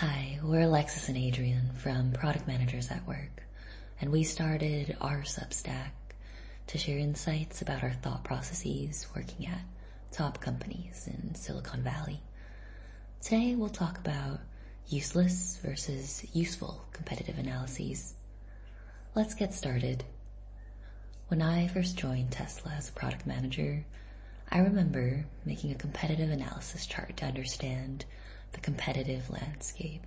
[0.00, 3.44] Hi, we're Alexis and Adrian from Product Managers at Work,
[3.98, 5.92] and we started our Substack
[6.66, 9.62] to share insights about our thought processes working at
[10.12, 12.20] top companies in Silicon Valley.
[13.22, 14.40] Today we'll talk about
[14.86, 18.16] useless versus useful competitive analyses.
[19.14, 20.04] Let's get started.
[21.28, 23.86] When I first joined Tesla as a product manager,
[24.50, 28.04] I remember making a competitive analysis chart to understand
[28.56, 30.02] the competitive landscape.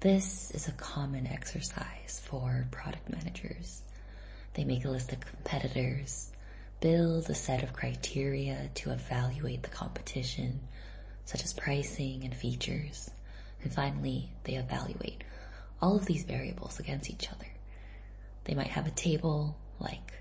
[0.00, 3.82] This is a common exercise for product managers.
[4.52, 6.32] They make a list of competitors,
[6.80, 10.60] build a set of criteria to evaluate the competition,
[11.24, 13.10] such as pricing and features,
[13.62, 15.24] and finally they evaluate
[15.80, 17.48] all of these variables against each other.
[18.44, 20.12] They might have a table like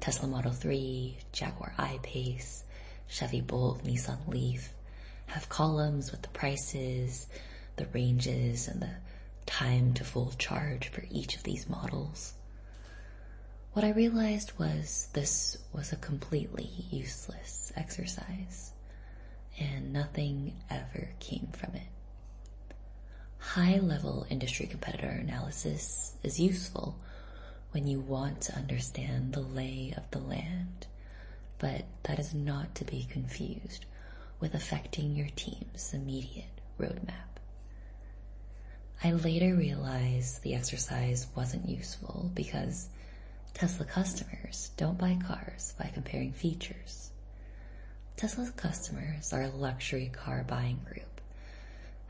[0.00, 2.64] Tesla Model 3, Jaguar I-Pace,
[3.06, 4.72] Chevy Bolt, Nissan Leaf,
[5.26, 7.26] have columns with the prices,
[7.76, 8.96] the ranges, and the
[9.44, 12.34] time to full charge for each of these models.
[13.72, 18.72] What I realized was this was a completely useless exercise,
[19.58, 21.88] and nothing ever came from it.
[23.38, 26.96] High level industry competitor analysis is useful
[27.72, 30.86] when you want to understand the lay of the land,
[31.58, 33.84] but that is not to be confused
[34.40, 37.40] with affecting your team's immediate roadmap.
[39.02, 42.88] I later realized the exercise wasn't useful because
[43.54, 47.10] Tesla customers don't buy cars by comparing features.
[48.16, 51.20] Tesla's customers are a luxury car buying group,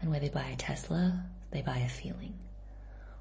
[0.00, 2.34] and when they buy a Tesla, they buy a feeling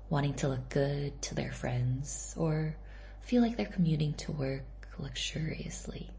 [0.09, 2.75] wanting to look good to their friends or
[3.21, 4.63] feel like they're commuting to work
[4.99, 6.11] luxuriously.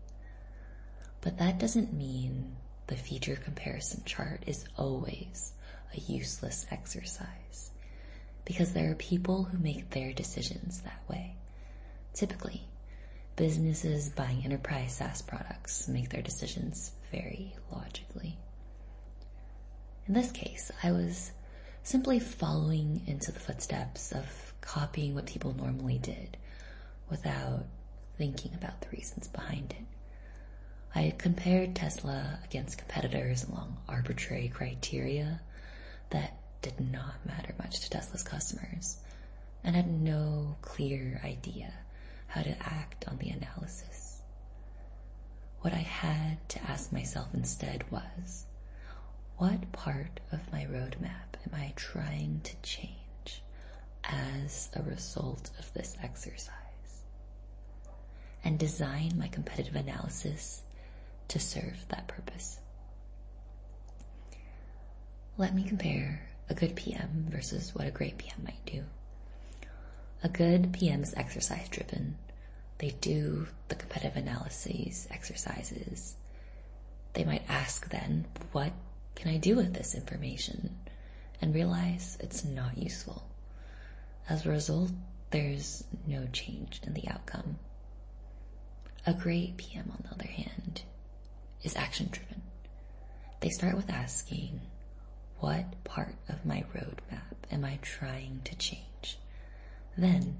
[1.20, 5.52] But that doesn't mean the feature comparison chart is always
[5.94, 7.70] a useless exercise
[8.44, 11.34] because there are people who make their decisions that way.
[12.14, 12.62] Typically,
[13.34, 18.38] businesses buying enterprise SaaS products make their decisions very logically.
[20.06, 21.32] In this case, I was
[21.82, 26.36] simply following into the footsteps of copying what people normally did
[27.10, 27.64] without
[28.16, 29.95] thinking about the reasons behind it.
[30.96, 35.42] I compared Tesla against competitors along arbitrary criteria
[36.08, 38.96] that did not matter much to Tesla's customers
[39.62, 41.74] and had no clear idea
[42.28, 44.22] how to act on the analysis.
[45.60, 48.46] What I had to ask myself instead was,
[49.36, 53.42] what part of my roadmap am I trying to change
[54.02, 56.52] as a result of this exercise?
[58.42, 60.62] And design my competitive analysis
[61.28, 62.58] to serve that purpose.
[65.38, 68.84] Let me compare a good PM versus what a great PM might do.
[70.22, 72.16] A good PM is exercise driven.
[72.78, 76.16] They do the competitive analyses exercises.
[77.12, 78.72] They might ask then, what
[79.14, 80.76] can I do with this information?
[81.40, 83.28] And realize it's not useful.
[84.28, 84.90] As a result,
[85.30, 87.58] there's no change in the outcome.
[89.06, 90.82] A great PM, on the other hand,
[91.62, 92.42] is action driven.
[93.40, 94.60] They start with asking,
[95.38, 99.18] what part of my roadmap am I trying to change?
[99.96, 100.38] Then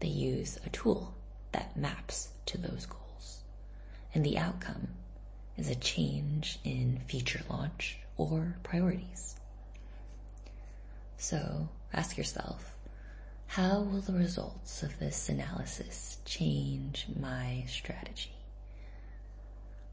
[0.00, 1.14] they use a tool
[1.52, 3.42] that maps to those goals.
[4.14, 4.88] And the outcome
[5.56, 9.36] is a change in feature launch or priorities.
[11.16, 12.74] So ask yourself,
[13.46, 18.32] how will the results of this analysis change my strategy?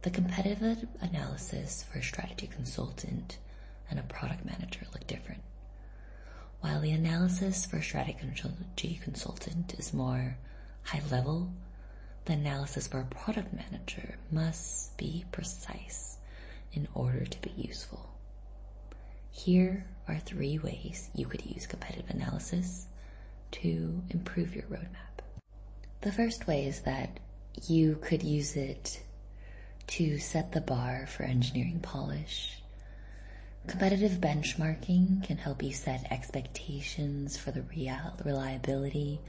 [0.01, 3.37] The competitive analysis for a strategy consultant
[3.89, 5.41] and a product manager look different.
[6.61, 10.37] While the analysis for a strategy consultant is more
[10.83, 11.51] high level,
[12.25, 16.17] the analysis for a product manager must be precise
[16.71, 18.09] in order to be useful.
[19.31, 22.87] Here are three ways you could use competitive analysis
[23.51, 25.23] to improve your roadmap.
[26.01, 27.19] The first way is that
[27.67, 29.01] you could use it
[29.89, 32.61] to set the bar for engineering polish.
[33.65, 39.19] Competitive benchmarking can help you set expectations for the real reliability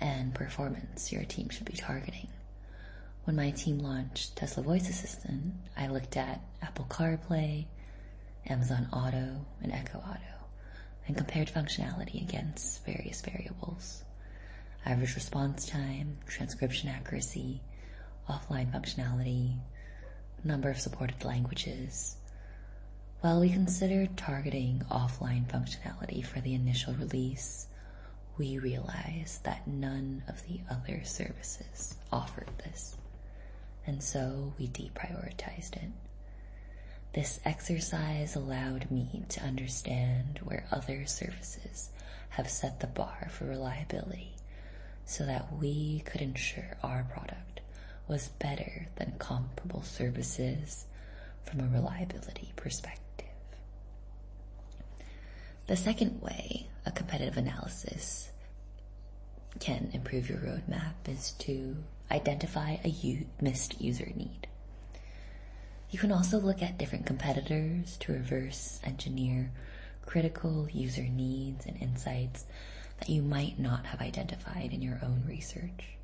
[0.00, 2.28] and performance your team should be targeting.
[3.24, 7.66] When my team launched Tesla Voice Assistant, I looked at Apple CarPlay,
[8.46, 10.46] Android Auto, and Echo Auto,
[11.08, 14.04] and compared functionality against various variables.
[14.86, 17.60] Average response time, transcription accuracy,
[18.28, 19.58] offline functionality,
[20.44, 22.16] number of supported languages,
[23.20, 27.66] While we considered targeting offline functionality for the initial release,
[28.36, 32.96] we realized that none of the other services offered this,
[33.84, 35.90] and so we deprioritized it.
[37.12, 41.90] This exercise allowed me to understand where other services
[42.30, 44.36] have set the bar for reliability
[45.04, 47.57] so that we could ensure our product
[48.08, 50.86] was better than comparable services
[51.44, 53.26] from a reliability perspective.
[55.66, 58.30] The second way a competitive analysis
[59.60, 61.76] can improve your roadmap is to
[62.10, 64.46] identify a missed user need.
[65.90, 69.50] You can also look at different competitors to reverse engineer
[70.06, 72.46] critical user needs and insights
[72.98, 75.97] that you might not have identified in your own research.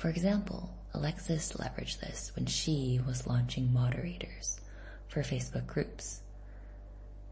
[0.00, 4.58] For example, Alexis leveraged this when she was launching moderators
[5.08, 6.22] for Facebook groups.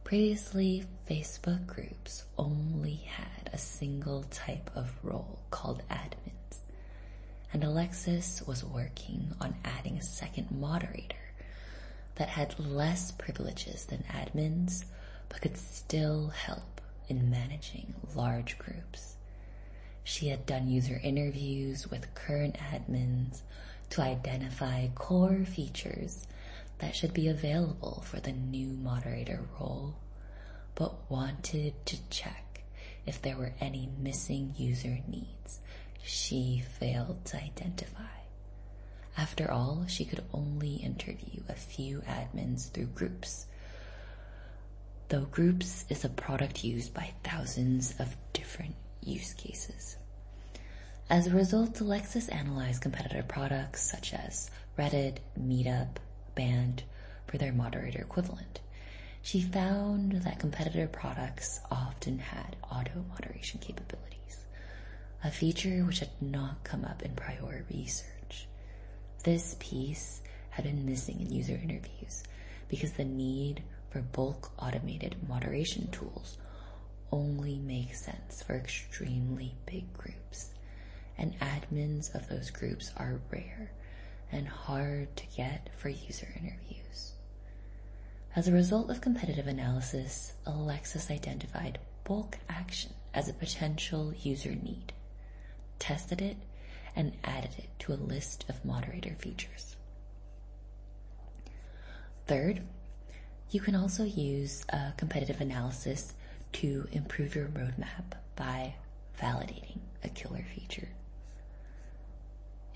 [0.04, 6.58] Previously, Facebook groups only had a single type of role called admins,
[7.54, 11.32] and Alexis was working on adding a second moderator
[12.16, 14.84] that had less privileges than admins
[15.30, 19.14] but could still help in managing large groups.
[20.10, 23.42] She had done user interviews with current admins
[23.90, 26.26] to identify core features
[26.78, 29.96] that should be available for the new moderator role,
[30.74, 32.62] but wanted to check
[33.04, 35.60] if there were any missing user needs
[36.02, 38.22] she failed to identify.
[39.14, 43.44] After all, she could only interview a few admins through groups.
[45.10, 49.97] Though groups is a product used by thousands of different use cases.
[51.10, 55.96] As a result, Alexis analyzed competitor products such as Reddit, Meetup,
[56.34, 56.82] Band
[57.26, 58.60] for their moderator equivalent.
[59.22, 64.44] She found that competitor products often had auto moderation capabilities,
[65.24, 68.46] a feature which had not come up in prior research.
[69.24, 70.20] This piece
[70.50, 72.22] had been missing in user interviews
[72.68, 76.36] because the need for bulk automated moderation tools
[77.10, 80.50] only makes sense for extremely big groups,
[81.18, 83.72] and admins of those groups are rare
[84.30, 87.12] and hard to get for user interviews.
[88.36, 94.92] As a result of competitive analysis, Alexis identified bulk action as a potential user need,
[95.78, 96.36] tested it,
[96.94, 99.76] and added it to a list of moderator features.
[102.26, 102.62] Third,
[103.50, 106.12] you can also use a competitive analysis
[106.52, 108.74] to improve your roadmap by
[109.20, 110.88] validating a killer feature.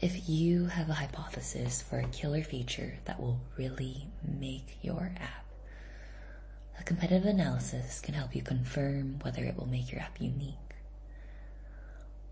[0.02, 5.46] If you have a hypothesis for a killer feature that will really make your app,
[6.76, 10.56] a competitive analysis can help you confirm whether it will make your app unique.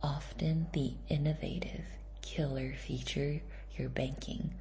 [0.02, 1.84] Often the innovative
[2.22, 3.40] killer feature
[3.78, 4.52] you're banking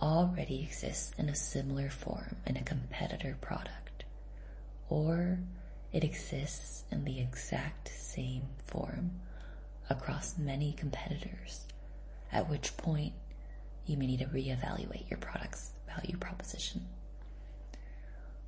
[0.00, 4.04] already exists in a similar form in a competitor product,
[4.88, 5.40] or
[5.92, 9.20] it exists in the exact same form
[9.90, 11.66] across many competitors,
[12.32, 13.12] at which point
[13.86, 16.86] you may need to reevaluate your product's value proposition.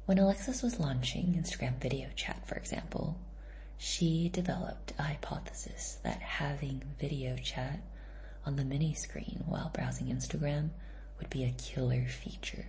[0.06, 3.19] When Alexis was launching Instagram video chat, for example,
[3.79, 7.80] she developed a hypothesis that having video chat
[8.45, 10.71] on the mini screen while browsing Instagram
[11.18, 12.66] would be a killer feature.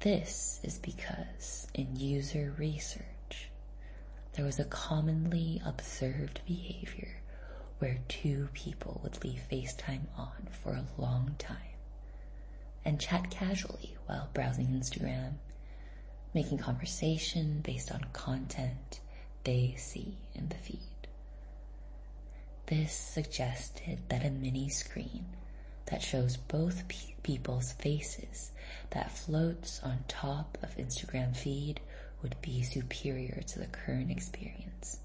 [0.00, 3.50] This is because in user research,
[4.34, 7.20] there was a commonly observed behavior
[7.78, 11.56] where two people would leave FaceTime on for a long time
[12.84, 15.34] and chat casually while browsing Instagram,
[16.34, 19.00] making conversation based on content
[19.44, 20.78] they see in the feed.
[22.66, 25.26] This suggested that a mini screen
[25.86, 28.52] that shows both pe- people's faces
[28.90, 31.80] that floats on top of Instagram feed
[32.22, 35.00] would be superior to the current experience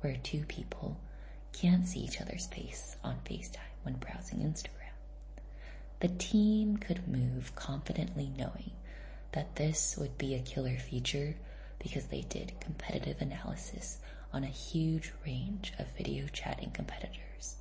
[0.00, 0.98] where two people
[1.52, 4.92] can't see each other's face on FaceTime when browsing Instagram.
[6.00, 8.72] The team could move confidently knowing
[9.32, 11.34] that this would be a killer feature
[11.78, 13.98] because they did competitive analysis
[14.32, 17.56] on a huge range of video chatting competitors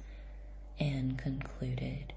[0.79, 2.13] and concluded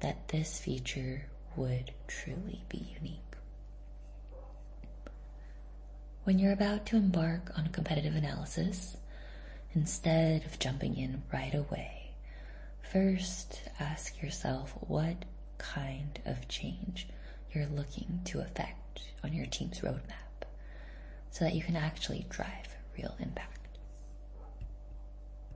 [0.00, 3.18] that this feature would truly be unique.
[6.24, 8.96] When you're about to embark on a competitive analysis,
[9.74, 12.12] instead of jumping in right away,
[12.82, 15.24] first ask yourself what
[15.58, 17.08] kind of change
[17.52, 20.46] you're looking to effect on your team's roadmap
[21.30, 23.61] so that you can actually drive real impact.